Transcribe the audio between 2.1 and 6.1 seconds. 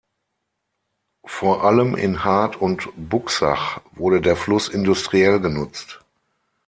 Hart und Buxach wurde der Fluss industriell genutzt.